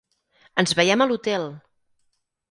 Ens 0.61 0.73
veiem 0.79 1.03
a 1.05 1.07
l'hotel! 1.11 1.45